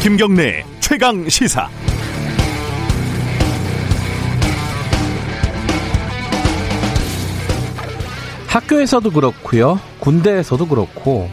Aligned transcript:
김경래 0.00 0.64
최강 0.78 1.28
시사. 1.28 1.68
학교에서도 8.46 9.10
그렇고요. 9.10 9.80
군대에서도 9.98 10.68
그렇고 10.68 11.28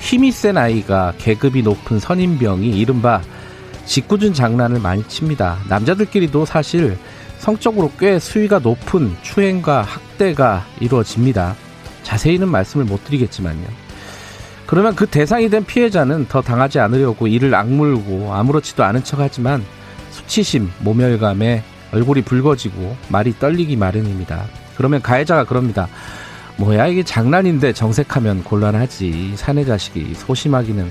힘이 0.00 0.32
센 0.32 0.58
아이가 0.58 1.12
계급이 1.18 1.62
높은 1.62 2.00
선임병이 2.00 2.70
이른바 2.70 3.22
직구준 3.86 4.34
장난을 4.34 4.80
많이 4.80 5.06
칩니다. 5.06 5.58
남자들끼리도 5.68 6.44
사실 6.46 6.98
성적으로 7.38 7.92
꽤 7.98 8.18
수위가 8.18 8.58
높은 8.58 9.16
추행과 9.22 9.82
학대가 9.82 10.66
이루어집니다. 10.80 11.54
자세히는 12.02 12.48
말씀을 12.48 12.86
못 12.86 13.04
드리겠지만요. 13.04 13.89
그러면 14.70 14.94
그 14.94 15.04
대상이 15.04 15.50
된 15.50 15.64
피해자는 15.64 16.28
더 16.28 16.40
당하지 16.40 16.78
않으려고 16.78 17.26
이를 17.26 17.52
악물고 17.56 18.32
아무렇지도 18.32 18.84
않은 18.84 19.02
척 19.02 19.18
하지만 19.18 19.64
수치심, 20.12 20.70
모멸감에 20.78 21.64
얼굴이 21.92 22.22
붉어지고 22.22 22.96
말이 23.08 23.36
떨리기 23.36 23.74
마련입니다. 23.74 24.44
그러면 24.76 25.02
가해자가 25.02 25.42
그럽니다. 25.42 25.88
뭐야 26.56 26.86
이게 26.86 27.02
장난인데 27.02 27.72
정색하면 27.72 28.44
곤란하지 28.44 29.32
사내 29.34 29.64
자식이 29.64 30.14
소심하기는 30.14 30.88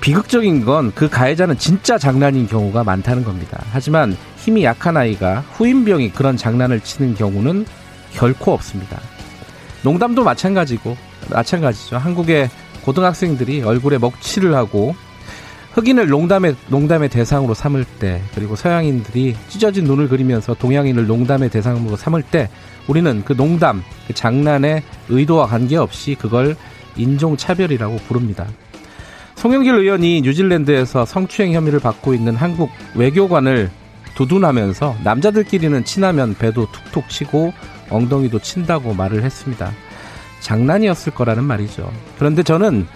비극적인 0.00 0.64
건 0.64 0.90
그 0.96 1.08
가해자는 1.08 1.58
진짜 1.58 1.96
장난인 1.96 2.48
경우가 2.48 2.82
많다는 2.82 3.22
겁니다. 3.22 3.62
하지만 3.70 4.16
힘이 4.36 4.64
약한 4.64 4.96
아이가 4.96 5.44
후임병이 5.52 6.10
그런 6.10 6.36
장난을 6.36 6.80
치는 6.80 7.14
경우는 7.14 7.66
결코 8.14 8.52
없습니다. 8.52 8.98
농담도 9.84 10.24
마찬가지고 10.24 10.96
마찬가지죠. 11.30 11.96
한국의 11.98 12.50
고등학생들이 12.84 13.62
얼굴에 13.62 13.98
먹칠을 13.98 14.54
하고 14.54 14.94
흑인을 15.72 16.08
농담의 16.08 16.56
농담의 16.68 17.08
대상으로 17.08 17.54
삼을 17.54 17.84
때 18.00 18.22
그리고 18.34 18.56
서양인들이 18.56 19.36
찢어진 19.48 19.84
눈을 19.84 20.08
그리면서 20.08 20.54
동양인을 20.54 21.06
농담의 21.06 21.50
대상으로 21.50 21.96
삼을 21.96 22.22
때 22.22 22.48
우리는 22.88 23.22
그 23.24 23.36
농담, 23.36 23.84
그 24.06 24.14
장난의 24.14 24.82
의도와 25.08 25.46
관계없이 25.46 26.16
그걸 26.18 26.56
인종차별이라고 26.96 27.96
부릅니다. 28.08 28.46
송영길 29.36 29.72
의원이 29.72 30.22
뉴질랜드에서 30.22 31.04
성추행 31.04 31.52
혐의를 31.52 31.78
받고 31.78 32.12
있는 32.12 32.34
한국 32.34 32.70
외교관을 32.96 33.70
두둔하면서 34.16 34.96
남자들끼리는 35.04 35.84
친하면 35.84 36.34
배도 36.34 36.66
툭툭 36.72 37.08
치고 37.08 37.52
엉덩이도 37.88 38.40
친다고 38.40 38.94
말을 38.94 39.22
했습니다. 39.22 39.70
장난이었을 40.40 41.14
거라는 41.14 41.44
말이죠. 41.44 41.90
그런데 42.18 42.42
저는 42.42 42.86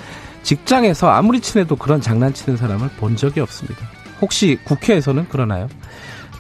직장에서 0.43 1.11
아무리 1.11 1.41
친해도 1.41 1.77
그런 1.77 2.01
장난치는 2.01 2.57
사람을 2.57 2.89
본 2.99 3.17
적이 3.17 3.41
없습니다. 3.41 3.89
혹시 4.21 4.59
국회에서는 4.65 5.29
그러나요? 5.29 5.69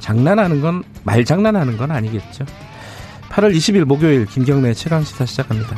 장난하는 0.01 0.61
건, 0.61 0.83
말장난하는 1.05 1.77
건 1.77 1.91
아니겠죠. 1.91 2.45
8월 3.31 3.55
20일 3.55 3.85
목요일 3.85 4.27
김경래 4.27 4.75
최강시사 4.75 5.25
시작합니다. 5.27 5.77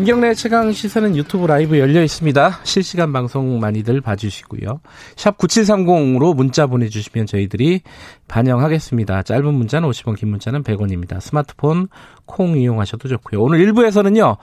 김경래 0.00 0.32
최강 0.32 0.72
시사는 0.72 1.14
유튜브 1.14 1.46
라이브 1.46 1.78
열려 1.78 2.02
있습니다. 2.02 2.60
실시간 2.62 3.12
방송 3.12 3.60
많이들 3.60 4.00
봐주시고요. 4.00 4.80
샵 5.14 5.36
9730으로 5.36 6.34
문자 6.34 6.66
보내주시면 6.66 7.26
저희들이 7.26 7.82
반영하겠습니다. 8.26 9.22
짧은 9.24 9.52
문자는 9.52 9.86
50원, 9.90 10.16
긴 10.16 10.30
문자는 10.30 10.62
100원입니다. 10.62 11.20
스마트폰 11.20 11.88
콩 12.24 12.56
이용하셔도 12.56 13.08
좋고요. 13.08 13.42
오늘 13.42 13.58
1부에서는요. 13.58 14.38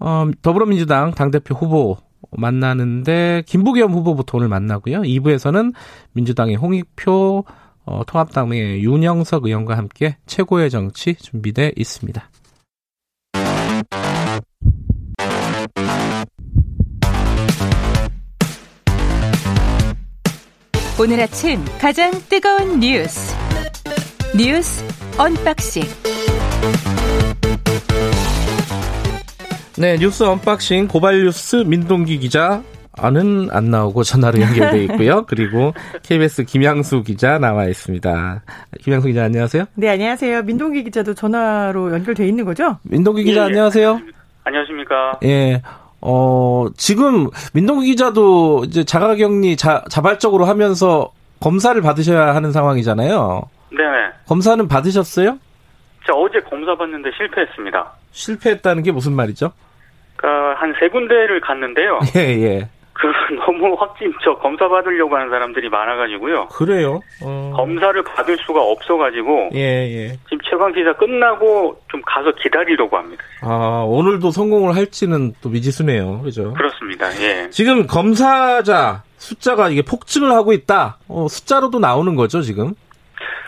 어, 0.00 0.26
더불어민주당 0.40 1.10
당대표 1.10 1.54
후보 1.54 1.98
만나는데 2.30 3.42
김부겸 3.44 3.92
후보부터 3.92 4.38
오늘 4.38 4.48
만나고요. 4.48 5.02
2부에서는 5.02 5.74
민주당의 6.14 6.56
홍익표 6.56 7.44
어, 7.84 8.02
통합당의 8.06 8.82
윤영석 8.82 9.44
의원과 9.44 9.76
함께 9.76 10.16
최고의 10.24 10.70
정치 10.70 11.14
준비돼 11.14 11.72
있습니다. 11.76 12.26
오늘 21.00 21.20
아침 21.20 21.58
가장 21.80 22.12
뜨거운 22.28 22.78
뉴스 22.78 23.34
뉴스 24.36 24.84
unboxing 25.18 25.82
네 29.76 29.96
뉴스 29.98 30.22
unboxing 30.22 30.86
고발 30.88 31.24
뉴스 31.24 31.56
민동기 31.56 32.18
기자 32.18 32.62
아는 32.96 33.48
안 33.50 33.70
나오고 33.70 34.04
전화로 34.04 34.40
연결돼 34.40 34.84
있고요. 34.84 35.26
그리고 35.26 35.74
KBS 36.04 36.44
김양수 36.44 37.02
기자 37.02 37.40
나와 37.40 37.66
있습니다. 37.66 38.42
김양수 38.82 39.08
기자 39.08 39.24
안녕하세요. 39.24 39.64
네 39.74 39.88
안녕하세요. 39.88 40.42
민동기 40.44 40.84
기자도 40.84 41.14
전화로 41.14 41.92
연결돼 41.92 42.24
있는 42.28 42.44
거죠? 42.44 42.78
민동기 42.84 43.24
기자 43.24 43.40
예, 43.40 43.44
안녕하세요. 43.46 44.00
안녕하십니까. 44.44 45.18
예. 45.24 45.60
어, 46.06 46.66
지금 46.76 47.28
민동기 47.54 47.86
기자도 47.86 48.64
이제 48.66 48.84
자가 48.84 49.14
격리 49.16 49.56
자, 49.56 49.82
자발적으로 49.88 50.44
하면서 50.44 51.10
검사를 51.40 51.80
받으셔야 51.80 52.34
하는 52.34 52.52
상황이잖아요. 52.52 53.42
네. 53.70 53.78
검사는 54.28 54.68
받으셨어요? 54.68 55.38
저 56.06 56.12
어제 56.12 56.40
검사 56.40 56.76
받는데 56.76 57.10
실패했습니다. 57.16 57.92
실패했다는 58.12 58.82
게 58.82 58.92
무슨 58.92 59.14
말이죠? 59.14 59.52
그러니까 60.16 60.60
한 60.60 60.74
세 60.78 60.88
군데를 60.90 61.40
갔는데요. 61.40 62.00
예, 62.16 62.20
예. 62.20 62.68
그 62.94 63.08
너무 63.44 63.74
확진 63.74 64.12
저 64.24 64.34
검사 64.36 64.68
받으려고 64.68 65.16
하는 65.16 65.28
사람들이 65.28 65.68
많아가지고요. 65.68 66.48
그래요? 66.48 67.00
어... 67.22 67.52
검사를 67.54 68.00
받을 68.02 68.36
수가 68.38 68.62
없어가지고 68.62 69.50
예, 69.54 69.58
예. 69.58 70.08
지금 70.28 70.38
최강 70.48 70.72
기자 70.72 70.92
끝나고 70.94 71.80
좀 71.88 72.00
가서 72.06 72.32
기다리려고 72.40 72.96
합니다. 72.96 73.22
아 73.42 73.84
오늘도 73.86 74.30
성공을 74.30 74.76
할지는 74.76 75.34
또 75.42 75.48
미지수네요, 75.48 76.22
그죠? 76.22 76.54
그렇습니다. 76.54 77.06
예. 77.20 77.50
지금 77.50 77.86
검사자 77.86 79.02
숫자가 79.18 79.70
이게 79.70 79.82
폭증을 79.82 80.30
하고 80.30 80.52
있다. 80.52 80.98
어, 81.08 81.26
숫자로도 81.28 81.80
나오는 81.80 82.14
거죠, 82.14 82.42
지금? 82.42 82.74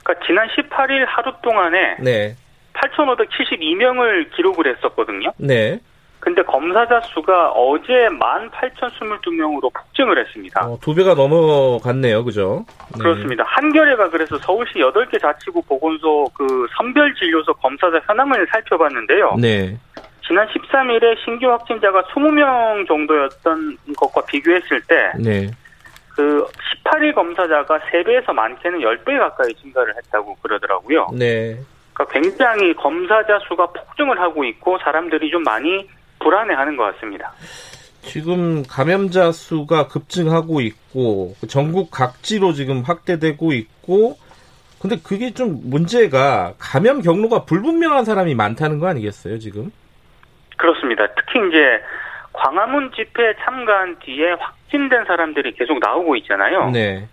그러니까 0.03 0.27
지난 0.27 0.49
18일 0.49 1.05
하루 1.07 1.33
동안에 1.43 1.97
네. 2.01 2.37
8,572명을 2.75 4.35
기록을 4.35 4.77
했었거든요. 4.77 5.33
네. 5.39 5.81
근데 6.27 6.43
검사자 6.43 7.01
수가 7.03 7.53
어제 7.53 8.09
18,022명으로 8.09 9.73
폭증을 9.73 10.19
했습니다. 10.19 10.67
어, 10.67 10.77
두 10.83 10.93
배가 10.93 11.15
넘어갔네요. 11.15 12.25
그죠? 12.25 12.67
네. 12.97 12.99
그렇습니다. 12.99 13.45
한겨레가 13.47 14.11
그래서 14.11 14.37
서울시 14.39 14.81
8개 14.81 15.23
자치구 15.23 15.63
보건소 15.63 16.29
그 16.35 16.67
선별진료소 16.77 17.55
검사자 17.55 18.01
현황을 18.09 18.45
살펴봤는데요. 18.51 19.37
네. 19.41 19.79
지난 20.27 20.49
13일에 20.49 21.17
신규 21.25 21.49
확진자가 21.49 22.03
20명 22.03 22.89
정도였던 22.89 23.79
것과 23.97 24.25
비교했을 24.27 24.81
때 24.89 25.13
네. 25.21 25.49
그 26.17 26.45
18일 26.83 27.15
검사자가 27.15 27.79
3배에서 27.79 28.33
많게는 28.33 28.81
10배 28.81 29.17
가까이 29.17 29.55
증가를 29.63 29.95
했다고 29.97 30.35
그러더라고요. 30.43 31.07
네. 31.13 31.57
그러니까 31.95 32.13
굉장히 32.13 32.75
검사자 32.75 33.39
수가 33.47 33.67
폭증을 33.67 34.19
하고 34.19 34.43
있고 34.43 34.77
사람들이 34.79 35.31
좀 35.31 35.45
많이 35.45 35.89
불안해하는 36.27 36.77
것 36.77 36.95
같습니다. 36.95 37.33
지금 38.03 38.65
감염자 38.65 39.31
수가 39.31 39.87
급증하고 39.87 40.61
있고 40.61 41.35
전국 41.49 41.91
각지로 41.93 42.53
지금 42.53 42.83
확대되고 42.83 43.53
있고 43.53 44.17
근데 44.81 44.97
그게 45.03 45.33
좀 45.33 45.61
문제가 45.65 46.55
감염 46.59 47.01
경로가 47.01 47.45
불분명한 47.45 48.05
사람이 48.05 48.35
많다는 48.35 48.81
거 48.81 48.89
아니겠어요 48.89 49.39
지금? 49.39 49.71
그렇습니다. 50.57 51.07
특히 51.15 51.47
이제 51.49 51.81
광화문 52.33 52.91
집회에 52.93 53.35
참가한 53.45 53.97
뒤에 54.01 54.33
확진된 54.33 55.05
사람들이 55.07 55.55
계속 55.55 55.79
나오고 55.79 56.17
있잖아요. 56.17 56.71
네. 56.71 57.09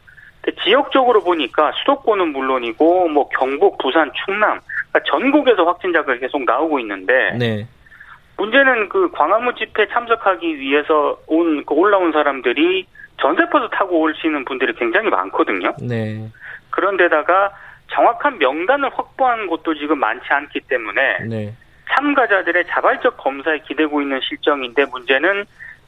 지역적으로 0.64 1.24
보니까 1.24 1.72
수도권은 1.80 2.30
물론이고 2.34 3.08
뭐 3.10 3.30
경북, 3.30 3.78
부산, 3.78 4.12
충남 4.26 4.60
그러니까 4.92 5.00
전국에서 5.10 5.64
확진자가 5.64 6.16
계속 6.18 6.44
나오고 6.44 6.80
있는데 6.80 7.32
네. 7.38 7.68
문제는 8.38 8.90
그 8.90 9.12
광화문 9.12 9.56
집회 9.56 9.88
참석하기 9.88 10.60
위해서 10.60 11.18
온그 11.28 11.74
올라온 11.74 12.12
사람들이 12.12 12.88
전세버스 13.22 13.70
타고 13.72 14.02
오시는 14.02 14.46
분들이 14.46 14.74
굉장히 14.74 15.10
많거든요. 15.10 15.74
네. 15.80 16.30
그런데다가 16.72 17.52
정확한 17.92 18.40
명단을 18.40 18.90
확보한 18.94 19.48
곳도 19.48 19.76
지금 19.76 20.00
많지 20.00 20.26
않기 20.30 20.62
때문에 20.62 21.20
네. 21.30 21.54
참가자들의 21.92 22.66
자발적 22.70 23.18
검사에 23.18 23.60
기대고 23.60 24.02
있는 24.02 24.20
실정인데 24.22 24.86
문제는 24.86 25.46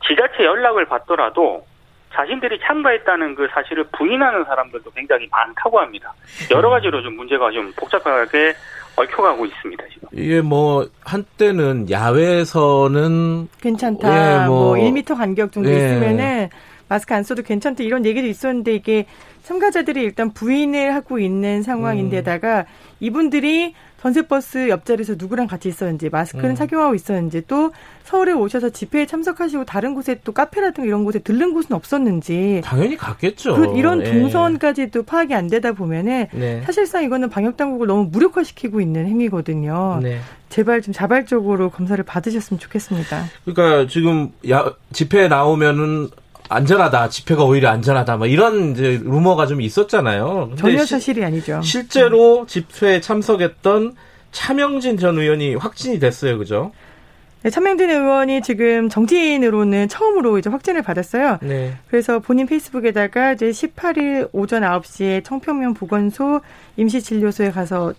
지자체 0.08 0.44
연락을 0.44 0.86
받더라도 0.86 1.66
자신들이 2.14 2.60
참가했다는 2.60 3.36
그 3.36 3.48
사실을 3.52 3.86
부인하는 3.92 4.46
사람들도 4.46 4.92
굉장히 4.92 5.28
많다고 5.32 5.80
합니다. 5.80 6.14
여러 6.52 6.70
가지로 6.70 7.02
좀 7.02 7.16
문제가 7.16 7.52
좀 7.52 7.74
복잡하게 7.76 8.54
얽혀가고 8.96 9.46
있습니다 9.46 9.84
지금. 9.94 10.08
이게 10.14 10.42
뭐 10.42 10.88
한때는 11.02 11.90
야외에서는 11.90 13.50
괜찮다. 13.62 14.44
예, 14.44 14.48
뭐, 14.48 14.76
뭐 14.76 14.76
1m 14.76 15.16
간격 15.18 15.52
정도 15.52 15.70
예. 15.70 15.76
있으면은 15.76 16.50
마스크 16.88 17.14
안 17.14 17.24
써도 17.24 17.42
괜찮다 17.42 17.84
이런 17.84 18.06
얘기도 18.06 18.28
있었는데 18.28 18.74
이게 18.76 19.06
참가자들이 19.44 20.02
일단 20.02 20.32
부인을 20.34 20.94
하고 20.94 21.20
있는 21.20 21.62
상황인데다가 21.62 22.60
음. 22.60 22.64
이분들이 23.00 23.74
전세버스 24.06 24.70
옆자리에서 24.70 25.16
누구랑 25.18 25.48
같이 25.48 25.68
있었는지 25.68 26.10
마스크는 26.10 26.52
음. 26.52 26.56
착용하고 26.56 26.94
있었는지 26.94 27.42
또 27.48 27.72
서울에 28.04 28.34
오셔서 28.34 28.70
집회에 28.70 29.08
참석하시고 29.08 29.66
다른 29.66 29.96
곳에 29.96 30.20
또 30.24 30.32
카페라든가 30.32 30.86
이런 30.86 31.04
곳에 31.06 31.18
들른 31.18 31.56
곳은 31.56 31.76
없었는지 31.76 32.62
당연히 32.64 32.98
갔겠죠. 32.98 33.56
그 33.56 33.76
이런 33.76 34.06
예. 34.06 34.12
동선까지도 34.12 35.04
파악이 35.04 35.34
안 35.34 35.48
되다 35.48 35.72
보면은 35.72 36.28
네. 36.34 36.62
사실상 36.66 37.04
이거는 37.04 37.32
방역 37.32 37.58
당국을 37.58 37.88
너무 37.88 38.08
무력화시키고 38.12 38.80
있는 38.80 39.08
행위거든요. 39.08 40.00
네. 40.04 40.20
제발 40.50 40.84
좀 40.84 40.94
자발적으로 40.94 41.72
검사를 41.72 42.02
받으셨으면 42.04 42.60
좋겠습니다. 42.60 43.24
그러니까 43.44 43.90
지금 43.90 44.32
야, 44.52 44.72
집회에 44.94 45.28
나오면은 45.28 46.10
안전하다, 46.50 47.10
집회가 47.10 47.44
오히려 47.44 47.70
안전하다, 47.70 48.18
뭐 48.18 48.28
이런 48.28 48.72
이제 48.72 49.00
루머가 49.04 49.46
좀 49.48 49.62
있었잖아요. 49.62 50.52
전혀 50.58 50.84
시- 50.86 50.92
사실이 50.92 51.24
아니죠. 51.24 51.62
실제로 51.64 52.46
집회에 52.46 53.02
참석했던 53.02 53.96
차명진 54.32 54.98
전 54.98 55.18
의원이 55.18 55.56
확진이 55.56 56.00
됐어요, 56.00 56.38
그죠? 56.38 56.72
네, 57.42 57.50
차명진 57.52 57.90
의원이 57.92 58.42
지금 58.42 58.90
정치인으로는 58.90 59.88
처음으로 59.88 60.40
이제 60.40 60.50
확진을 60.50 60.82
받았어요. 60.82 61.38
네. 61.44 61.74
그래서 61.90 62.18
본인 62.20 62.48
페이스북에다가 62.48 63.34
이제 63.34 63.52
18일 63.52 64.30
오전 64.32 64.64
9시에 64.64 65.24
청평면 65.24 65.76
보건소 65.76 66.42
임시진료소에 66.78 67.52
가서 67.52 67.94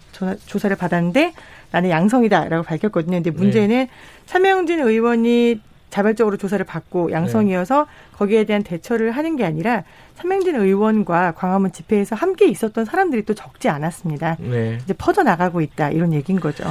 조사를 0.46 0.74
받았는데 0.76 1.32
나는 1.70 1.90
양성이다라고 1.90 2.64
밝혔거든요. 2.64 3.18
근데 3.22 3.30
문제는 3.30 3.86
차명진 4.26 4.80
의원이 4.80 5.60
자발적으로 5.96 6.36
조사를 6.36 6.62
받고 6.66 7.10
양성이어서 7.10 7.86
거기에 8.18 8.44
대한 8.44 8.62
대처를 8.62 9.12
하는 9.12 9.36
게 9.36 9.44
아니라 9.46 9.82
차명진 10.16 10.54
의원과 10.54 11.32
광화문 11.32 11.72
집회에서 11.72 12.14
함께 12.14 12.46
있었던 12.48 12.84
사람들이 12.84 13.24
또 13.24 13.32
적지 13.32 13.70
않았습니다. 13.70 14.36
네. 14.40 14.76
이제 14.84 14.92
퍼져 14.92 15.22
나가고 15.22 15.62
있다 15.62 15.90
이런 15.90 16.12
얘기인 16.12 16.38
거죠. 16.38 16.64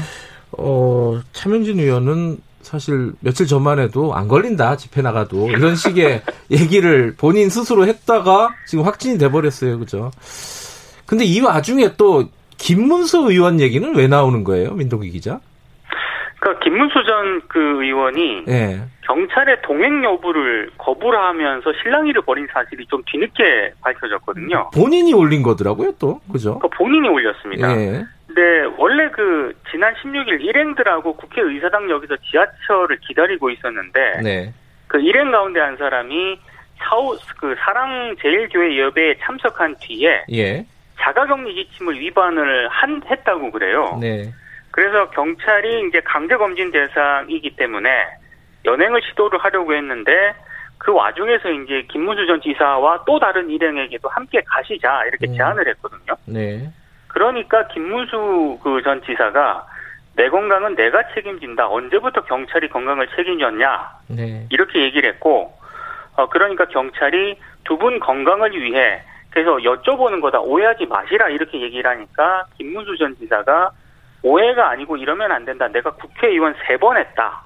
어, 0.51 1.19
차명진 1.33 1.79
의원은 1.79 2.37
사실 2.61 3.13
며칠 3.19 3.47
전만 3.47 3.79
해도 3.79 4.13
안 4.13 4.27
걸린다, 4.27 4.77
집회 4.77 5.01
나가도. 5.01 5.49
이런 5.49 5.75
식의 5.75 6.21
얘기를 6.51 7.15
본인 7.17 7.49
스스로 7.49 7.87
했다가 7.87 8.53
지금 8.67 8.85
확진이 8.85 9.17
돼버렸어요, 9.17 9.79
그죠? 9.79 10.11
근데 11.07 11.25
이 11.25 11.41
와중에 11.41 11.95
또 11.97 12.29
김문수 12.57 13.31
의원 13.31 13.59
얘기는 13.59 13.95
왜 13.95 14.07
나오는 14.07 14.43
거예요, 14.43 14.73
민동기 14.73 15.09
기자? 15.09 15.39
그러니까 16.39 16.63
김문수 16.63 16.93
전 17.07 17.25
그 17.47 17.59
의원이 17.83 18.43
예. 18.49 18.81
경찰의 19.05 19.61
동행 19.61 20.03
여부를 20.03 20.71
거부를 20.77 21.19
하면서 21.19 21.71
실랑이를 21.81 22.23
벌인 22.23 22.47
사실이 22.51 22.85
좀 22.87 23.03
뒤늦게 23.05 23.73
밝혀졌거든요. 23.81 24.71
본인이 24.73 25.13
올린 25.13 25.43
거더라고요, 25.43 25.93
또. 25.99 26.19
그죠? 26.31 26.59
본인이 26.59 27.07
올렸습니다. 27.07 27.71
예. 27.77 28.03
근데 28.27 28.75
원래 28.77 29.09
그 29.11 29.53
지난 29.71 29.93
16일 29.95 30.41
일행들하고 30.41 31.15
국회의사당역에서 31.15 32.17
지하철을 32.17 32.97
기다리고 33.07 33.49
있었는데 33.51 34.21
네. 34.23 34.53
그 34.87 34.99
일행 34.99 35.31
가운데 35.31 35.59
한 35.59 35.77
사람이 35.77 36.39
사우 36.77 37.15
그 37.37 37.55
사랑 37.59 38.15
제일교회 38.21 38.75
예배에 38.75 39.17
참석한 39.21 39.75
뒤에 39.79 40.23
예. 40.33 40.65
자가격리 40.99 41.53
지침을 41.53 41.99
위반을 41.99 42.67
한 42.69 43.01
했다고 43.09 43.51
그래요. 43.51 43.97
네. 44.01 44.31
그래서 44.71 45.09
경찰이 45.11 45.87
이제 45.87 46.01
강제 46.03 46.35
검진 46.35 46.71
대상이기 46.71 47.55
때문에 47.55 47.89
연행을 48.65 49.01
시도를 49.09 49.39
하려고 49.39 49.73
했는데 49.73 50.33
그 50.77 50.91
와중에서 50.93 51.49
이제 51.49 51.83
김문수 51.89 52.25
전 52.27 52.41
지사와 52.41 53.03
또 53.05 53.19
다른 53.19 53.49
일행에게도 53.49 54.09
함께 54.09 54.41
가시자 54.45 55.03
이렇게 55.05 55.27
음. 55.27 55.33
제안을 55.35 55.67
했거든요. 55.69 56.15
네. 56.25 56.69
그러니까 57.07 57.67
김문수 57.69 58.59
그 58.63 58.81
전 58.83 59.01
지사가 59.03 59.65
내 60.15 60.29
건강은 60.29 60.75
내가 60.75 61.01
책임진다. 61.13 61.67
언제부터 61.69 62.23
경찰이 62.23 62.69
건강을 62.69 63.07
책임졌냐? 63.15 63.89
네. 64.09 64.47
이렇게 64.49 64.81
얘기를 64.83 65.09
했고, 65.09 65.53
어, 66.15 66.27
그러니까 66.29 66.65
경찰이 66.65 67.37
두 67.65 67.77
분 67.77 67.99
건강을 67.99 68.51
위해 68.61 69.01
그래서 69.31 69.57
여쭤보는 69.57 70.21
거다. 70.21 70.39
오해하지 70.39 70.85
마시라. 70.85 71.29
이렇게 71.29 71.59
얘기를 71.59 71.89
하니까 71.89 72.45
김문수 72.57 72.97
전 72.97 73.15
지사가 73.17 73.71
오해가 74.23 74.69
아니고 74.69 74.95
이러면 74.97 75.31
안 75.31 75.43
된다. 75.45 75.67
내가 75.67 75.91
국회의원 75.91 76.55
세 76.67 76.77
번 76.77 76.95
했다. 76.97 77.41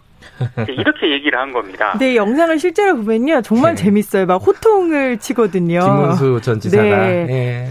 이렇게 0.68 1.12
얘기를 1.12 1.38
한 1.39 1.51
겁니다. 1.54 1.98
이 2.01 2.16
영상을 2.16 2.57
실제로 2.60 2.95
보면요 2.98 3.42
정말 3.42 3.75
네. 3.75 3.83
재밌어요. 3.83 4.25
막 4.25 4.38
호통을 4.38 5.18
치거든요. 5.18 5.80
김문수 5.80 6.39
전 6.44 6.60
지사가. 6.60 6.83
네. 6.83 7.27
예. 7.30 7.69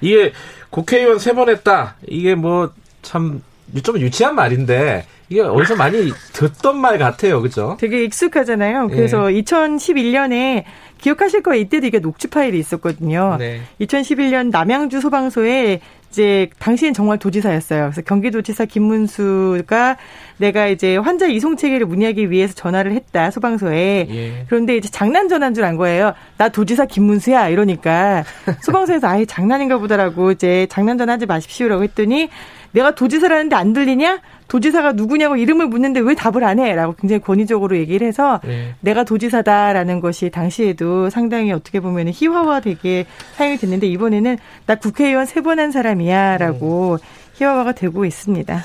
이게 0.00 0.32
국회의원 0.70 1.18
세 1.18 1.32
번 1.32 1.48
했다. 1.48 1.96
이게 2.06 2.34
뭐 2.34 2.72
참 3.02 3.40
좀 3.82 3.98
유치한 3.98 4.34
말인데 4.34 5.04
이게 5.28 5.42
어디서 5.42 5.76
많이 5.76 6.10
듣던 6.32 6.80
말 6.80 6.96
같아요. 6.96 7.42
그죠? 7.42 7.76
되게 7.78 8.02
익숙하잖아요. 8.04 8.88
그래서 8.88 9.24
2011년에 9.24 10.64
기억하실 10.98 11.42
거예요. 11.42 11.60
이때도 11.60 11.86
이게 11.86 11.98
녹취 12.00 12.28
파일이 12.28 12.58
있었거든요. 12.58 13.36
네. 13.38 13.60
2011년 13.80 14.50
남양주 14.50 15.02
소방서에 15.02 15.80
이제 16.10 16.48
당시엔 16.58 16.94
정말 16.94 17.18
도지사였어요. 17.18 17.82
그래서 17.84 18.02
경기도지사 18.02 18.64
김문수가 18.64 19.96
내가 20.38 20.66
이제 20.68 20.96
환자 20.96 21.26
이송 21.26 21.56
체계를 21.56 21.86
문의하기 21.86 22.30
위해서 22.30 22.54
전화를 22.54 22.92
했다 22.92 23.30
소방서에. 23.30 24.06
예. 24.08 24.44
그런데 24.48 24.76
이제 24.76 24.88
장난 24.88 25.28
전화인 25.28 25.54
줄 25.54 25.64
안 25.64 25.76
거예요. 25.76 26.14
나 26.38 26.48
도지사 26.48 26.86
김문수야 26.86 27.48
이러니까 27.48 28.24
소방서에서 28.62 29.08
아예 29.08 29.24
장난인가 29.24 29.78
보다라고 29.78 30.30
이제 30.30 30.66
장난 30.70 30.96
전화하지 30.96 31.26
마십시오라고 31.26 31.82
했더니 31.82 32.28
내가 32.72 32.94
도지사라는데 32.94 33.56
안 33.56 33.72
들리냐? 33.72 34.20
도지사가 34.48 34.92
누구냐고 34.92 35.36
이름을 35.36 35.66
묻는데 35.68 36.00
왜 36.00 36.14
답을 36.14 36.42
안 36.44 36.58
해? 36.58 36.74
라고 36.74 36.94
굉장히 36.94 37.20
권위적으로 37.20 37.76
얘기를 37.76 38.06
해서 38.06 38.40
네. 38.44 38.74
내가 38.80 39.04
도지사다라는 39.04 40.00
것이 40.00 40.30
당시에도 40.30 41.10
상당히 41.10 41.52
어떻게 41.52 41.80
보면 41.80 42.08
희화화되게 42.14 43.06
사용이 43.36 43.56
됐는데 43.58 43.86
이번에는 43.86 44.38
나 44.66 44.74
국회의원 44.76 45.26
세 45.26 45.40
번 45.42 45.58
한 45.58 45.70
사람이야 45.72 46.38
라고 46.38 46.98
희화화가 47.34 47.72
되고 47.72 48.04
있습니다. 48.04 48.62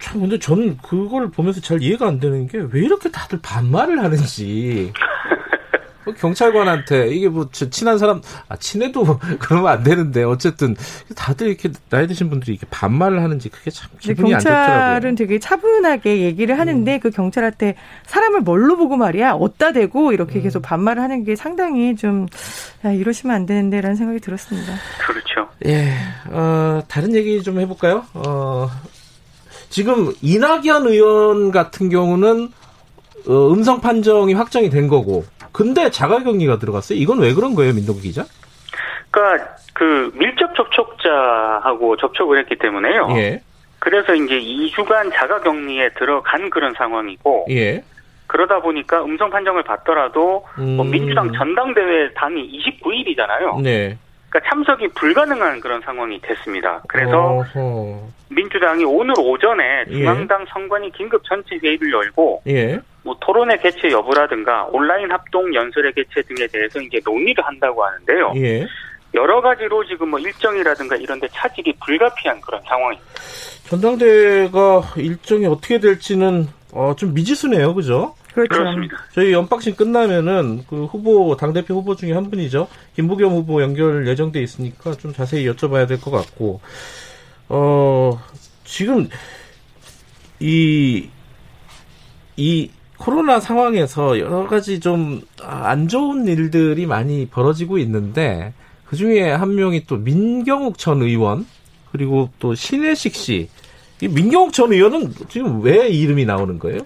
참 0.00 0.20
근데 0.20 0.38
저는 0.38 0.78
그걸 0.78 1.30
보면서 1.30 1.60
잘 1.60 1.82
이해가 1.82 2.06
안 2.08 2.20
되는 2.20 2.46
게 2.46 2.58
왜 2.58 2.80
이렇게 2.80 3.10
다들 3.10 3.38
반말을 3.42 4.02
하는지. 4.02 4.92
뭐 6.10 6.14
경찰관한테 6.18 7.08
이게 7.08 7.28
뭐저 7.28 7.70
친한 7.70 7.98
사람 7.98 8.20
아 8.48 8.56
친해도 8.56 9.18
그러면 9.40 9.68
안 9.70 9.82
되는데 9.82 10.22
어쨌든 10.22 10.76
다들 11.16 11.48
이렇게 11.48 11.70
나이 11.88 12.06
드신 12.06 12.30
분들이 12.30 12.52
이렇게 12.52 12.66
반말을 12.70 13.22
하는지 13.22 13.48
그게 13.48 13.70
참 13.70 13.90
기분이 13.98 14.34
안 14.34 14.40
좋더라고요. 14.40 14.66
음. 14.66 14.76
경찰은 14.76 15.14
되게 15.14 15.38
차분하게 15.38 16.20
얘기를 16.22 16.58
하는데 16.58 16.98
그 16.98 17.10
경찰한테 17.10 17.76
사람을 18.06 18.40
뭘로 18.40 18.76
보고 18.76 18.96
말이야 18.96 19.32
어디다 19.32 19.72
대고 19.72 20.12
이렇게 20.12 20.40
음. 20.40 20.42
계속 20.42 20.62
반말을 20.62 21.02
하는 21.02 21.24
게 21.24 21.36
상당히 21.36 21.96
좀 21.96 22.26
야, 22.84 22.92
이러시면 22.92 23.34
안 23.34 23.46
되는데라는 23.46 23.96
생각이 23.96 24.20
들었습니다. 24.20 24.74
그렇죠. 25.06 25.48
예, 25.66 25.92
어, 26.30 26.82
다른 26.88 27.14
얘기 27.14 27.42
좀 27.42 27.60
해볼까요? 27.60 28.04
어, 28.14 28.70
지금 29.68 30.12
이낙연 30.22 30.86
의원 30.86 31.50
같은 31.50 31.90
경우는 31.90 32.50
어, 33.28 33.52
음성 33.52 33.80
판정이 33.80 34.34
확정이 34.34 34.70
된 34.70 34.88
거고, 34.88 35.24
근데 35.52 35.90
자가격리가 35.90 36.58
들어갔어요. 36.58 36.98
이건 36.98 37.20
왜 37.20 37.34
그런 37.34 37.54
거예요, 37.54 37.74
민동기 37.74 38.02
기자? 38.02 38.24
그러니까 39.10 39.56
그 39.74 40.10
밀접 40.14 40.54
접촉자하고 40.54 41.96
접촉을 41.96 42.38
했기 42.38 42.56
때문에요. 42.56 43.08
예, 43.16 43.42
그래서 43.78 44.14
이제 44.14 44.38
2주간 44.38 45.12
자가격리에 45.12 45.90
들어간 45.98 46.50
그런 46.50 46.72
상황이고 46.74 47.46
예. 47.50 47.82
그러다 48.26 48.60
보니까 48.60 49.02
음성 49.02 49.28
판정을 49.30 49.64
받더라도 49.64 50.46
뭐 50.56 50.84
음. 50.84 50.90
민주당 50.90 51.32
전당대회 51.32 52.12
당이 52.14 52.62
29일이잖아요. 52.80 53.60
네. 53.62 53.98
그러니까 54.28 54.50
참석이 54.50 54.88
불가능한 54.94 55.58
그런 55.58 55.80
상황이 55.80 56.20
됐습니다. 56.20 56.80
그래서 56.86 57.18
어허. 57.18 58.08
민주당이 58.28 58.84
오늘 58.84 59.14
오전에 59.18 59.84
예. 59.88 59.92
중앙당 59.92 60.46
선관위 60.50 60.92
긴급 60.92 61.24
전체 61.24 61.56
회의를 61.56 61.92
열고 61.92 62.42
예, 62.46 62.78
뭐 63.02 63.16
토론회 63.20 63.56
개최 63.58 63.90
여부라든가 63.90 64.66
온라인 64.70 65.10
합동 65.10 65.54
연설회 65.54 65.92
개최 65.92 66.22
등에 66.22 66.46
대해서 66.48 66.80
이제 66.80 67.00
논의를 67.04 67.44
한다고 67.44 67.84
하는데요. 67.84 68.32
예. 68.36 68.66
여러 69.14 69.40
가지로 69.40 69.84
지금 69.86 70.10
뭐 70.10 70.20
일정이라든가 70.20 70.96
이런 70.96 71.18
데 71.18 71.26
차질이 71.32 71.72
불가피한 71.84 72.40
그런 72.42 72.60
상황입니다. 72.62 73.10
전당대회가 73.68 74.82
일정이 74.96 75.46
어떻게 75.46 75.78
될지는 75.80 76.46
어, 76.72 76.94
좀 76.96 77.14
미지수네요, 77.14 77.74
그죠? 77.74 78.14
그렇죠. 78.34 78.58
그렇습니다. 78.58 78.96
저희 79.12 79.32
연박신 79.32 79.74
끝나면은 79.74 80.64
그 80.68 80.84
후보 80.84 81.36
당대표 81.36 81.74
후보 81.74 81.96
중에 81.96 82.12
한 82.12 82.30
분이죠 82.30 82.68
김부겸 82.94 83.32
후보 83.32 83.60
연결 83.60 84.06
예정돼 84.06 84.40
있으니까 84.40 84.92
좀 84.92 85.12
자세히 85.12 85.48
여쭤봐야 85.50 85.88
될 85.88 85.98
것 86.00 86.12
같고 86.12 86.60
어 87.48 88.20
지금 88.62 89.08
이, 90.38 91.08
이 92.36 92.70
코로나 93.00 93.40
상황에서 93.40 94.18
여러 94.18 94.46
가지 94.46 94.78
좀 94.78 95.22
안 95.42 95.88
좋은 95.88 96.26
일들이 96.26 96.86
많이 96.86 97.26
벌어지고 97.26 97.78
있는데 97.78 98.52
그 98.84 98.96
중에 98.96 99.30
한 99.30 99.54
명이 99.54 99.86
또 99.86 99.96
민경욱 99.96 100.78
전 100.78 101.02
의원 101.02 101.46
그리고 101.92 102.30
또 102.38 102.54
신혜식 102.54 103.14
씨. 103.14 103.48
이 104.02 104.08
민경욱 104.08 104.52
전 104.52 104.72
의원은 104.72 105.12
지금 105.28 105.62
왜 105.62 105.88
이름이 105.88 106.24
나오는 106.24 106.58
거예요? 106.58 106.80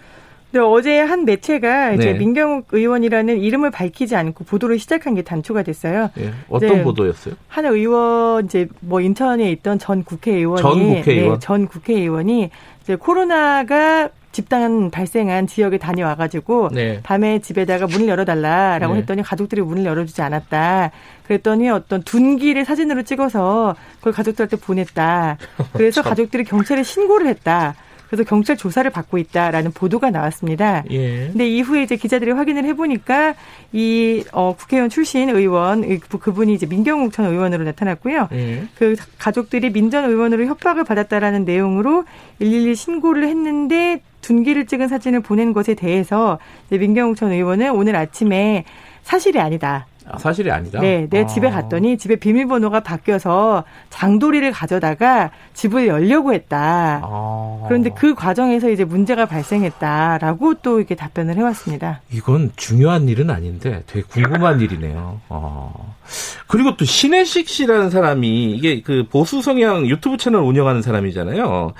네, 0.54 0.60
어제 0.60 1.00
한 1.00 1.24
매체가 1.24 1.94
이제 1.94 2.12
네. 2.12 2.18
민경욱 2.18 2.68
의원이라는 2.70 3.40
이름을 3.40 3.72
밝히지 3.72 4.14
않고 4.14 4.44
보도를 4.44 4.78
시작한 4.78 5.16
게 5.16 5.22
단초가 5.22 5.64
됐어요. 5.64 6.10
예, 6.18 6.32
어떤 6.48 6.68
네. 6.68 6.82
보도였어요? 6.84 7.34
한 7.48 7.66
의원 7.66 8.44
이제 8.44 8.68
뭐 8.78 9.00
인천에 9.00 9.50
있던 9.50 9.80
전 9.80 10.04
국회의원이 10.04 10.62
전 10.62 10.94
국회의원? 10.94 11.32
네, 11.32 11.38
전 11.40 11.66
국회의원이 11.66 12.50
이제 12.82 12.94
코로나가 12.94 14.10
집단 14.30 14.92
발생한 14.92 15.48
지역에 15.48 15.78
다녀와가지고 15.78 16.68
네. 16.72 17.00
밤에 17.02 17.40
집에다가 17.40 17.88
문을 17.88 18.06
열어달라라고 18.06 18.94
네. 18.94 19.00
했더니 19.00 19.22
가족들이 19.22 19.60
문을 19.60 19.84
열어주지 19.84 20.22
않았다. 20.22 20.92
그랬더니 21.24 21.68
어떤 21.68 22.04
둔기를 22.04 22.64
사진으로 22.64 23.02
찍어서 23.02 23.74
그걸 23.98 24.12
가족들한테 24.12 24.56
보냈다. 24.58 25.36
그래서 25.72 26.02
가족들이 26.02 26.44
경찰에 26.44 26.84
신고를 26.84 27.26
했다. 27.26 27.74
그래서 28.14 28.28
경찰 28.28 28.56
조사를 28.56 28.88
받고 28.90 29.18
있다라는 29.18 29.72
보도가 29.72 30.10
나왔습니다. 30.10 30.84
예. 30.90 31.26
근데 31.28 31.48
이후에 31.48 31.82
이제 31.82 31.96
기자들이 31.96 32.30
확인을 32.30 32.64
해보니까 32.64 33.34
이 33.72 34.24
어, 34.32 34.54
국회의원 34.56 34.88
출신 34.88 35.28
의원 35.30 35.82
의- 35.84 35.98
그분이 35.98 36.54
이제 36.54 36.66
민경욱 36.66 37.12
전 37.12 37.26
의원으로 37.26 37.64
나타났고요. 37.64 38.28
예. 38.32 38.64
그 38.78 38.94
가족들이 39.18 39.70
민 39.70 39.90
전 39.90 40.04
의원으로 40.10 40.46
협박을 40.46 40.82
받았다라는 40.84 41.44
내용으로 41.44 42.04
112 42.38 42.74
신고를 42.74 43.28
했는데 43.28 44.00
둔기를 44.22 44.66
찍은 44.66 44.88
사진을 44.88 45.20
보낸 45.20 45.52
것에 45.52 45.74
대해서 45.74 46.38
민경욱 46.70 47.16
전 47.16 47.30
의원은 47.32 47.70
오늘 47.72 47.94
아침에 47.96 48.64
사실이 49.02 49.38
아니다. 49.38 49.86
아, 50.06 50.18
사실이 50.18 50.50
아니다. 50.50 50.80
네, 50.80 51.06
내 51.08 51.22
아. 51.22 51.26
집에 51.26 51.50
갔더니 51.50 51.96
집에 51.96 52.16
비밀번호가 52.16 52.80
바뀌어서 52.80 53.64
장도리를 53.90 54.50
가져다가 54.52 55.30
집을 55.54 55.86
열려고 55.86 56.34
했다. 56.34 57.00
아. 57.02 57.64
그런데 57.66 57.90
그 57.90 58.14
과정에서 58.14 58.70
이제 58.70 58.84
문제가 58.84 59.26
발생했다라고 59.26 60.54
또 60.56 60.78
이렇게 60.78 60.94
답변을 60.94 61.36
해왔습니다. 61.36 62.02
이건 62.12 62.52
중요한 62.56 63.08
일은 63.08 63.30
아닌데 63.30 63.82
되게 63.86 64.04
궁금한 64.06 64.60
일이네요. 64.60 65.20
어. 65.28 65.94
그리고 66.46 66.76
또 66.76 66.84
신혜식 66.84 67.48
씨라는 67.48 67.90
사람이 67.90 68.52
이게 68.52 68.82
그 68.82 69.06
보수 69.10 69.40
성향 69.40 69.86
유튜브 69.86 70.16
채널 70.18 70.42
운영하는 70.42 70.82
사람이잖아요. 70.82 71.72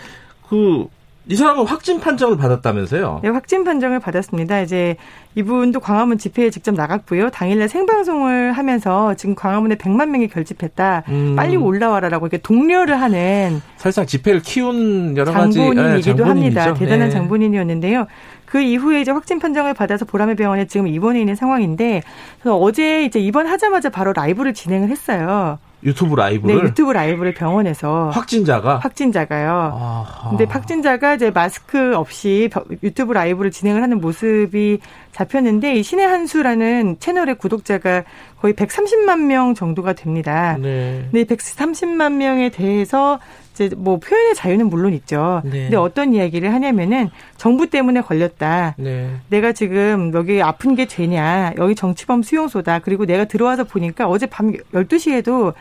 그 0.49 0.87
이 1.27 1.37
사람은 1.37 1.65
확진 1.65 2.01
판정을 2.01 2.37
받았다면서요? 2.37 3.21
네, 3.23 3.31
확진 3.31 3.65
판정을 3.65 3.99
받았습니다. 3.99 4.61
이제 4.61 4.97
이분도 5.35 5.81
광화문 5.81 6.19
집회에 6.19 6.51
직접 6.51 6.75
나갔고요. 6.75 7.31
당일날 7.31 7.69
생방송을 7.71 8.53
하면서 8.53 9.15
지금 9.15 9.35
광화문에 9.35 9.77
100만 9.77 10.11
명이 10.11 10.29
결집했다. 10.29 11.05
음. 11.09 11.35
빨리 11.35 11.57
올라와라라고 11.57 12.27
이렇게 12.27 12.39
독려를 12.39 13.01
하는 13.01 13.63
사실상 13.79 14.05
집회를 14.05 14.41
키운 14.43 15.17
여러 15.17 15.33
가지 15.33 15.57
장본인이기도 15.57 15.97
예, 15.97 16.03
장본인이죠. 16.03 16.61
합니다. 16.61 16.75
대단한 16.75 17.09
네. 17.09 17.15
장본인이었는데요. 17.15 18.07
그 18.45 18.61
이후에 18.61 19.01
이제 19.01 19.11
확진 19.11 19.39
판정을 19.39 19.73
받아서 19.73 20.05
보라매 20.05 20.35
병원에 20.35 20.67
지금 20.67 20.87
입원해 20.87 21.21
있는 21.21 21.35
상황인데 21.35 22.03
어제 22.45 23.05
이제 23.05 23.19
입원하자마자 23.19 23.89
바로 23.89 24.13
라이브를 24.13 24.53
진행을 24.53 24.91
했어요. 24.91 25.59
유튜브 25.85 26.15
네, 26.17 26.23
라이브를 26.23 26.65
유튜브 26.65 26.93
라이브를 26.93 27.35
병원에서 27.35 28.09
확진자가 28.11 28.79
확진자가요. 28.79 29.51
아하. 29.51 30.31
근데 30.31 30.45
확진자가 30.45 31.15
이제 31.15 31.31
마스크 31.31 31.95
없이 31.97 32.49
벼- 32.53 32.65
유튜브 32.83 33.13
라이브를 33.13 33.51
진행을 33.51 33.83
하는 33.83 34.01
모습이 34.01 34.79
잡혔는데 35.13 35.75
이 35.77 35.83
신의 35.83 36.07
한수라는 36.07 36.97
채널의 37.01 37.37
구독자가 37.37 38.05
거의 38.41 38.55
130만 38.55 39.21
명 39.27 39.55
정도가 39.55 39.93
됩니다. 39.93 40.57
네. 40.61 41.07
근데 41.11 41.21
이 41.21 41.25
130만 41.25 42.15
명에 42.15 42.49
대해서 42.49 43.21
이제 43.55 43.71
뭐 43.77 43.99
표현의 43.99 44.35
자유는 44.35 44.69
물론 44.69 44.93
있죠. 44.95 45.41
네. 45.45 45.63
근데 45.63 45.77
어떤 45.77 46.13
이야기를 46.13 46.53
하냐면은 46.53 47.09
정부 47.37 47.71
때문에 47.71 48.01
걸렸다. 48.01 48.75
네. 48.79 49.11
내가 49.29 49.53
지금 49.53 50.13
여기 50.13 50.43
아픈 50.43 50.75
게 50.75 50.87
죄냐. 50.87 51.55
여기 51.59 51.77
정치범 51.77 52.23
수용소다. 52.23 52.81
그리고 52.81 53.07
내가 53.07 53.25
들어와서 53.25 53.65
보니까 53.65 54.09
어제 54.09 54.27
밤 54.27 54.53
12시에도 54.53 55.55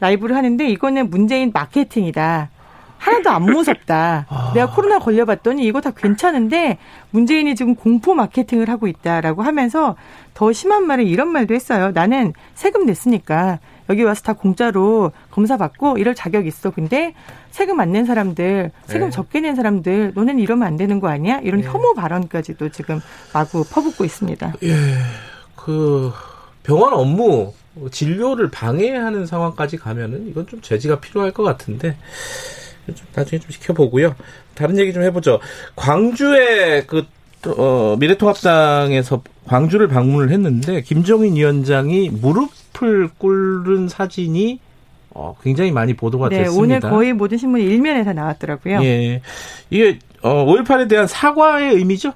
라이브를 0.00 0.36
하는데 0.36 0.66
이거는 0.66 1.10
문재인 1.10 1.50
마케팅이다. 1.52 2.48
하나도 2.96 3.30
안 3.30 3.42
무섭다. 3.42 4.24
아. 4.30 4.52
내가 4.54 4.70
코로나 4.70 4.98
걸려봤더니 4.98 5.64
이거 5.64 5.82
다 5.82 5.90
괜찮은데 5.90 6.78
문재인이 7.10 7.54
지금 7.54 7.74
공포 7.74 8.14
마케팅을 8.14 8.70
하고 8.70 8.86
있다라고 8.86 9.42
하면서 9.42 9.96
더 10.32 10.50
심한 10.52 10.86
말은 10.86 11.06
이런 11.06 11.28
말도 11.28 11.54
했어요. 11.54 11.90
나는 11.92 12.32
세금 12.54 12.86
냈으니까 12.86 13.58
여기 13.90 14.02
와서 14.02 14.22
다 14.22 14.32
공짜로 14.32 15.12
검사 15.30 15.56
받고 15.56 15.98
이럴 15.98 16.14
자격 16.14 16.46
있어. 16.46 16.70
근데 16.70 17.14
세금 17.50 17.80
안 17.80 17.92
낸 17.92 18.04
사람들, 18.04 18.70
세금 18.86 19.06
네. 19.08 19.10
적게 19.10 19.40
낸 19.40 19.54
사람들, 19.54 20.12
너는 20.14 20.38
이러면 20.38 20.66
안 20.66 20.76
되는 20.76 21.00
거 21.00 21.08
아니야? 21.08 21.38
이런 21.42 21.60
네. 21.60 21.66
혐오 21.68 21.94
발언까지도 21.94 22.70
지금 22.70 23.00
마구 23.32 23.64
퍼붓고 23.64 24.04
있습니다. 24.04 24.54
예. 24.64 24.74
그 25.54 26.12
병원 26.62 26.92
업무 26.94 27.52
진료를 27.90 28.50
방해하는 28.50 29.26
상황까지 29.26 29.76
가면은 29.76 30.28
이건 30.28 30.46
좀 30.46 30.60
제지가 30.60 31.00
필요할 31.00 31.30
것 31.32 31.42
같은데 31.42 31.96
좀 32.86 33.06
나중에 33.14 33.40
좀 33.40 33.50
지켜보고요. 33.50 34.14
다른 34.54 34.78
얘기 34.78 34.92
좀 34.92 35.02
해보죠. 35.02 35.40
광주에 35.76 36.84
그 36.86 37.04
어, 37.56 37.96
미래통합당에서 37.98 39.22
광주를 39.46 39.88
방문을 39.88 40.30
했는데 40.30 40.80
김종인 40.80 41.36
위원장이 41.36 42.08
무릎 42.10 42.50
을 42.82 43.08
꿇는 43.18 43.88
사진이 43.88 44.58
어, 45.10 45.36
굉장히 45.42 45.70
많이 45.70 45.94
보도가 45.94 46.28
네, 46.28 46.38
됐습니다. 46.38 46.60
오늘 46.60 46.80
거의 46.80 47.12
모든 47.12 47.38
신문 47.38 47.60
일면에 47.60 48.02
다 48.02 48.12
나왔더라고요. 48.12 48.82
예. 48.82 49.22
이게 49.70 49.98
어, 50.22 50.44
5.18에 50.44 50.88
대한 50.88 51.06
사과의 51.06 51.74
의미죠? 51.74 52.12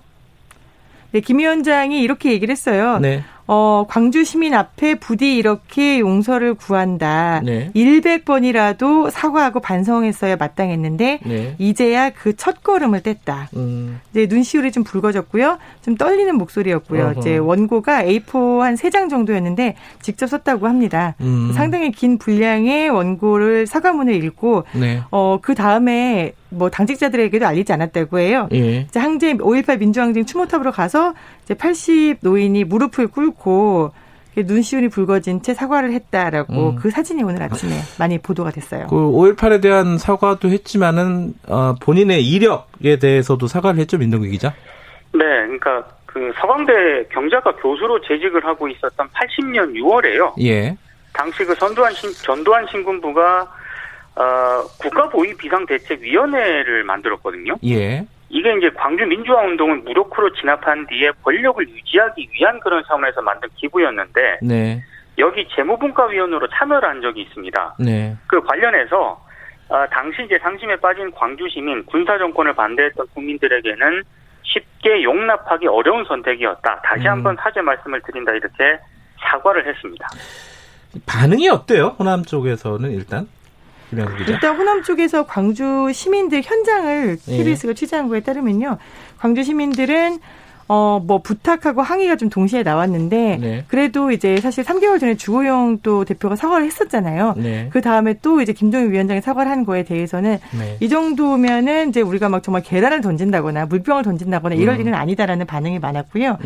네, 1.12 1.20
김 1.20 1.38
위원장이 1.38 2.00
이렇게 2.00 2.32
얘기를 2.32 2.50
했어요. 2.52 2.98
네. 2.98 3.22
어, 3.48 3.86
광주 3.88 4.24
시민 4.24 4.54
앞에 4.54 4.94
부디 4.96 5.36
이렇게 5.36 5.98
용서를 6.00 6.54
구한다. 6.54 7.40
네. 7.44 7.70
100번이라도 7.74 9.10
사과하고 9.10 9.60
반성했어야 9.60 10.36
마땅했는데 10.36 11.20
네. 11.24 11.54
이제야 11.58 12.10
그 12.10 12.38
첫 12.38 12.62
걸음을 12.62 13.00
뗐다. 13.00 13.48
음. 13.56 14.00
이제 14.10 14.26
눈시울이 14.26 14.70
좀 14.70 14.84
붉어졌고요. 14.84 15.58
좀 15.82 15.96
떨리는 15.96 16.36
목소리였고요. 16.36 17.02
어허. 17.08 17.20
이제 17.20 17.36
원고가 17.36 18.04
A4 18.04 18.60
한세장 18.60 19.08
정도였는데 19.08 19.74
직접 20.00 20.28
썼다고 20.28 20.68
합니다. 20.68 21.14
음. 21.20 21.52
상당히 21.54 21.90
긴 21.90 22.18
분량의 22.18 22.90
원고를 22.90 23.66
사과문을 23.66 24.22
읽고 24.24 24.64
네. 24.74 25.02
어, 25.10 25.38
그 25.42 25.54
다음에 25.54 26.32
뭐 26.50 26.70
당직자들에게도 26.70 27.46
알리지 27.46 27.72
않았다고 27.72 28.18
해요. 28.18 28.48
예. 28.52 28.80
이제 28.80 28.98
항제 28.98 29.34
5.18 29.34 29.78
민주항쟁 29.78 30.24
추모탑으로 30.24 30.72
가서 30.72 31.14
이제 31.44 31.54
80 31.54 32.18
노인이 32.20 32.64
무릎을 32.64 33.08
꿇고 33.08 33.92
눈시울이 34.36 34.88
붉어진 34.88 35.42
채 35.42 35.52
사과를 35.54 35.92
했다라고 35.92 36.70
음. 36.70 36.76
그 36.76 36.90
사진이 36.90 37.22
오늘 37.22 37.42
아침에 37.42 37.72
많이 37.98 38.18
보도가 38.18 38.50
됐어요. 38.50 38.86
그 38.88 38.94
5.18에 38.94 39.60
대한 39.60 39.98
사과도 39.98 40.48
했지만은 40.48 41.34
어, 41.48 41.74
본인의 41.80 42.24
이력에 42.24 42.98
대해서도 43.00 43.46
사과를 43.46 43.80
했죠 43.80 43.98
민동기 43.98 44.30
기자. 44.30 44.54
네, 45.12 45.24
그러니까 45.24 45.84
그 46.06 46.32
서강대 46.40 46.72
경자과 47.12 47.56
교수로 47.56 48.00
재직을 48.02 48.44
하고 48.44 48.68
있었던 48.68 49.08
80년 49.08 49.74
6월에요. 49.74 50.32
예. 50.42 50.76
당시 51.12 51.44
그 51.44 51.54
전두환 51.56 51.92
신, 51.94 52.10
전두환 52.12 52.66
신군부가 52.68 53.46
어, 54.18 54.66
국가보위 54.80 55.36
비상대책위원회를 55.36 56.82
만들었거든요. 56.84 57.54
예. 57.64 58.04
이게 58.30 58.56
이제 58.58 58.68
광주 58.76 59.06
민주화 59.06 59.42
운동을 59.42 59.78
무력으로 59.78 60.32
진압한 60.34 60.86
뒤에 60.88 61.12
권력을 61.22 61.66
유지하기 61.68 62.28
위한 62.32 62.58
그런 62.60 62.82
차원에서 62.86 63.22
만든 63.22 63.48
기구였는데 63.54 64.40
네. 64.42 64.82
여기 65.18 65.46
재무분과위원으로 65.54 66.48
참여를 66.48 66.88
한 66.88 67.00
적이 67.00 67.22
있습니다. 67.22 67.76
네. 67.78 68.16
그 68.26 68.42
관련해서 68.42 69.24
어, 69.68 69.86
당시 69.90 70.24
이제 70.24 70.38
상심에 70.42 70.76
빠진 70.76 71.10
광주 71.12 71.48
시민 71.48 71.84
군사 71.86 72.18
정권을 72.18 72.54
반대했던 72.54 73.06
국민들에게는 73.14 74.02
쉽게 74.42 75.02
용납하기 75.02 75.66
어려운 75.68 76.04
선택이었다. 76.04 76.80
다시 76.82 77.02
음. 77.04 77.12
한번 77.12 77.36
사죄 77.40 77.60
말씀을 77.60 78.00
드린다 78.02 78.32
이렇게 78.32 78.78
사과를 79.20 79.66
했습니다. 79.66 80.08
반응이 81.06 81.48
어때요? 81.48 81.96
호남 81.98 82.22
쪽에서는 82.22 82.90
일단 82.92 83.26
기자. 84.16 84.32
일단 84.32 84.56
호남 84.56 84.82
쪽에서 84.82 85.26
광주 85.26 85.90
시민들 85.92 86.42
현장을 86.42 87.18
예. 87.28 87.36
KBS가 87.36 87.72
취재한 87.74 88.08
거에 88.08 88.20
따르면요. 88.20 88.78
광주 89.18 89.42
시민들은 89.42 90.18
어, 90.70 91.02
뭐 91.02 91.22
부탁하고 91.22 91.80
항의가 91.80 92.16
좀 92.16 92.28
동시에 92.28 92.62
나왔는데 92.62 93.38
네. 93.40 93.64
그래도 93.68 94.10
이제 94.10 94.38
사실 94.38 94.64
3개월 94.64 95.00
전에 95.00 95.16
주호영 95.16 95.78
또 95.82 96.04
대표가 96.04 96.36
사과를 96.36 96.66
했었잖아요. 96.66 97.34
네. 97.38 97.68
그 97.72 97.80
다음에 97.80 98.18
또 98.20 98.42
이제 98.42 98.52
김종인 98.52 98.92
위원장이 98.92 99.22
사과를 99.22 99.50
한 99.50 99.64
거에 99.64 99.82
대해서는 99.84 100.38
네. 100.58 100.76
이 100.80 100.90
정도면은 100.90 101.88
이제 101.88 102.02
우리가 102.02 102.28
막 102.28 102.42
정말 102.42 102.62
계란을 102.62 103.00
던진다거나 103.00 103.64
물병을 103.64 104.02
던진다거나 104.02 104.56
이럴 104.56 104.74
음. 104.74 104.80
일은 104.82 104.94
아니다라는 104.94 105.46
반응이 105.46 105.78
많았고요. 105.78 106.36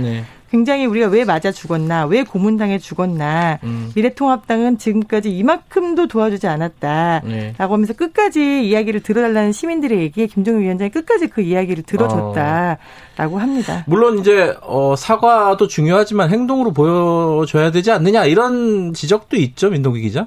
네. 0.53 0.59
굉장히 0.59 0.87
우리가 0.87 1.09
왜 1.09 1.25
맞아 1.25 1.51
죽었나, 1.51 2.07
왜 2.07 2.25
고문당해 2.25 2.79
죽었나, 2.79 3.59
음. 3.65 3.91
미래통합당은 3.97 4.79
지금까지 4.79 5.31
이만큼도 5.31 6.09
도와주지 6.09 6.47
않았다. 6.47 7.23
네. 7.25 7.55
라고 7.59 7.75
하면서 7.75 7.95
끝까지 7.95 8.69
이야기를 8.69 9.03
들어달라는 9.03 9.53
시민들의 9.53 9.99
얘기에 9.99 10.27
김종인 10.27 10.63
위원장이 10.63 10.91
끝까지 10.91 11.29
그 11.29 11.41
이야기를 11.41 11.85
들어줬다라고 11.85 13.39
합니다. 13.39 13.85
물론 13.87 14.19
이제 14.19 14.55
어, 14.63 14.95
사과도 14.95 15.67
중요하지만 15.67 16.31
행동으로 16.31 16.73
보여줘야 16.73 17.71
되지 17.71 17.91
않느냐 17.91 18.27
이런 18.27 18.93
지적도 18.93 19.37
있죠 19.37 19.71
민동기 19.71 20.01
기자. 20.03 20.27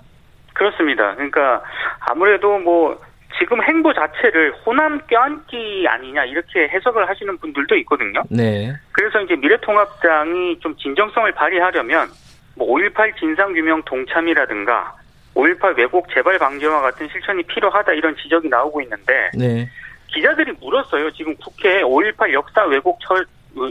그렇습니다. 0.54 1.14
그러니까 1.16 1.62
아무래도 2.00 2.58
뭐 2.60 2.98
지금 3.38 3.62
행보 3.64 3.94
자체를 3.94 4.54
호남 4.66 5.00
껴안기 5.08 5.86
아니냐 5.88 6.26
이렇게 6.26 6.68
해석을 6.70 7.08
하시는 7.10 7.38
분들도 7.38 7.76
있거든요. 7.78 8.24
네. 8.30 8.74
그래서 8.92 9.22
이제 9.22 9.36
미래통합당이 9.36 10.60
좀 10.60 10.76
진정성을 10.78 11.32
발휘하려면 11.34 12.10
뭐 12.56 12.68
5.18 12.78 13.18
진상규명 13.18 13.84
동참이라든가 13.84 14.96
5.18 15.36 15.78
왜곡 15.78 16.08
재발 16.14 16.40
방지와 16.40 16.82
같은 16.82 17.08
실천이 17.10 17.44
필요하다 17.44 17.94
이런 17.94 18.16
지적이 18.16 18.48
나오고 18.50 18.82
있는데 18.82 19.32
네. 19.38 19.70
기자들이 20.08 20.54
물었어요. 20.62 21.12
지금 21.12 21.36
국회에 21.36 21.82
5.18 21.82 22.32
역사 22.32 22.64
왜곡 22.64 23.00
처 23.02 23.16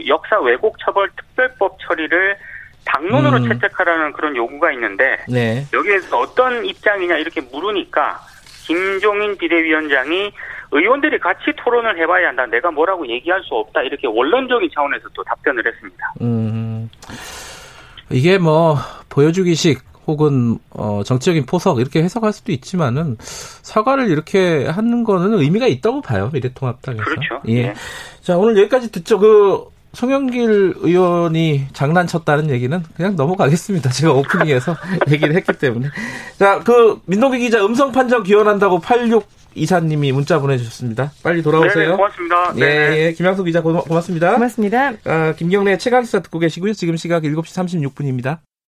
역사 0.07 0.39
왜곡 0.39 0.77
처벌 0.79 1.09
특별법 1.15 1.77
처리를 1.79 2.37
당론으로 2.85 3.37
음. 3.37 3.49
채택하라는 3.49 4.13
그런 4.13 4.35
요구가 4.35 4.71
있는데 4.73 5.17
네. 5.27 5.65
여기에서 5.73 6.19
어떤 6.19 6.63
입장이냐 6.65 7.17
이렇게 7.17 7.41
물으니까 7.41 8.19
김종인 8.65 9.37
비대위원장이 9.37 10.31
의원들이 10.71 11.19
같이 11.19 11.53
토론을 11.63 11.97
해봐야 11.99 12.29
한다. 12.29 12.45
내가 12.47 12.71
뭐라고 12.71 13.07
얘기할 13.07 13.41
수 13.43 13.55
없다. 13.55 13.81
이렇게 13.83 14.07
원론적인 14.07 14.69
차원에서 14.73 15.07
또 15.13 15.23
답변을 15.23 15.65
했습니다. 15.65 16.13
음. 16.21 16.89
이게 18.11 18.37
뭐 18.37 18.75
보여주기식 19.09 19.79
혹은 20.07 20.57
어, 20.71 21.01
정치적인 21.03 21.45
포석 21.45 21.79
이렇게 21.79 22.03
해석할 22.03 22.33
수도 22.33 22.51
있지만은 22.51 23.15
사과를 23.19 24.09
이렇게 24.09 24.65
하는 24.67 25.03
거는 25.03 25.39
의미가 25.39 25.67
있다고 25.67 26.01
봐요 26.01 26.29
미래통합당에서. 26.33 27.03
그렇죠. 27.03 27.41
예. 27.47 27.53
예. 27.53 27.73
자 28.21 28.37
오늘 28.37 28.57
여기까지 28.57 28.91
듣죠. 28.91 29.17
그 29.17 29.65
송영길 29.95 30.75
의원이 30.77 31.67
장난쳤다는 31.73 32.49
얘기는 32.49 32.83
그냥 32.95 33.15
넘어가겠습니다. 33.15 33.89
제가 33.89 34.13
오프닝에서 34.13 34.75
얘기를 35.09 35.35
했기 35.35 35.53
때문에. 35.53 35.87
자, 36.37 36.59
그 36.59 37.01
민동기 37.05 37.39
기자 37.39 37.65
음성 37.65 37.91
판정 37.91 38.23
기원한다고 38.23 38.79
86 38.79 39.25
이사님이 39.55 40.11
문자 40.11 40.39
보내주셨습니다. 40.39 41.13
빨리 41.23 41.41
돌아오세요. 41.41 41.91
네, 41.91 41.95
고맙습니다. 41.95 42.53
예, 42.57 42.59
네. 42.59 42.97
예, 43.05 43.13
김양수 43.13 43.43
기자 43.45 43.61
고, 43.61 43.73
고맙습니다. 43.81 44.33
고맙습니다. 44.33 44.93
아, 45.05 45.33
김경래 45.37 45.77
최강시사 45.77 46.19
듣고 46.19 46.39
계시고요. 46.39 46.73
지금 46.73 46.97
시각 46.97 47.23
7시 47.23 47.91
36분입니다. 47.93 48.39